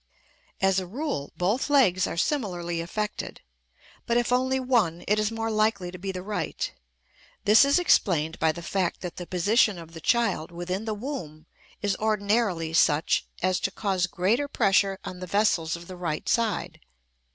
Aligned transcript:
As 0.61 0.79
a 0.79 0.87
rule, 0.87 1.31
both 1.37 1.69
legs 1.69 2.07
are 2.07 2.17
similarly 2.17 2.81
affected, 2.81 3.41
but 4.07 4.17
if 4.17 4.31
only 4.31 4.59
one, 4.59 5.03
it 5.07 5.19
is 5.19 5.29
more 5.31 5.51
likely 5.51 5.91
to 5.91 5.99
be 5.99 6.11
the 6.11 6.23
right. 6.23 6.71
This 7.45 7.63
is 7.63 7.77
explained 7.77 8.39
by 8.39 8.51
the 8.51 8.63
fact 8.63 9.01
that 9.01 9.17
the 9.17 9.27
position 9.27 9.77
of 9.77 9.91
the 9.93 10.01
child 10.01 10.51
within 10.51 10.85
the 10.85 10.95
womb 10.95 11.45
is 11.83 11.95
ordinarily 11.97 12.73
such 12.73 13.27
as 13.43 13.59
to 13.59 13.69
cause 13.69 14.07
greater 14.07 14.47
pressure 14.47 14.97
on 15.05 15.19
the 15.19 15.27
vessels 15.27 15.75
of 15.75 15.85
the 15.85 15.95
right 15.97 16.27
side. 16.27 16.79